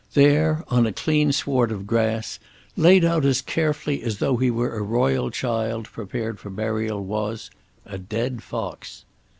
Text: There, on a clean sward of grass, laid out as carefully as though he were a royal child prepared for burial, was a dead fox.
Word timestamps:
There, 0.15 0.63
on 0.67 0.87
a 0.87 0.91
clean 0.91 1.31
sward 1.31 1.71
of 1.71 1.85
grass, 1.85 2.39
laid 2.75 3.05
out 3.05 3.23
as 3.23 3.39
carefully 3.39 4.01
as 4.01 4.17
though 4.17 4.37
he 4.37 4.49
were 4.49 4.75
a 4.75 4.81
royal 4.81 5.29
child 5.29 5.85
prepared 5.91 6.39
for 6.39 6.49
burial, 6.49 7.03
was 7.03 7.51
a 7.85 7.99
dead 7.99 8.41
fox. 8.41 9.05